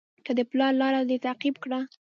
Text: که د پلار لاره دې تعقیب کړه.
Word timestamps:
که 0.25 0.31
د 0.37 0.41
پلار 0.49 0.73
لاره 0.81 1.01
دې 1.09 1.17
تعقیب 1.25 1.55
کړه. 1.63 1.79